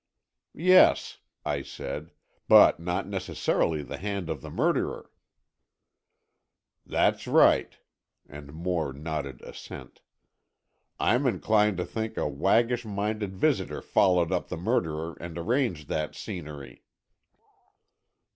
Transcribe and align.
"Yes," 0.55 1.19
I 1.45 1.61
said, 1.61 2.09
"but 2.47 2.79
not 2.79 3.07
necessarily 3.07 3.83
the 3.83 3.99
hand 3.99 4.31
of 4.31 4.41
the 4.41 4.49
murderer." 4.49 5.11
"That's 6.87 7.27
right," 7.27 7.77
and 8.27 8.51
Moore 8.51 8.93
nodded 8.93 9.43
assent. 9.43 10.01
"I'm 10.99 11.27
inclined 11.27 11.77
to 11.77 11.85
think 11.85 12.17
a 12.17 12.27
waggish 12.27 12.83
minded 12.83 13.35
visitor 13.37 13.83
followed 13.83 14.31
up 14.31 14.47
the 14.49 14.57
murderer 14.57 15.15
and 15.19 15.37
arranged 15.37 15.87
that 15.89 16.15
scenery." 16.15 16.83